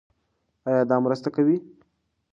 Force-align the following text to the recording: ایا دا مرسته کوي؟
ایا 0.67 0.83
دا 0.89 0.95
مرسته 1.03 1.29
کوي؟ 1.35 1.57